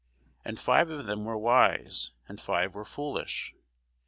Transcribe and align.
And 0.43 0.57
five 0.59 0.89
of 0.89 1.05
them 1.05 1.25
were 1.25 1.37
wise, 1.37 2.09
and 2.27 2.41
five 2.41 2.73
were 2.73 2.85
foolish. 2.85 3.53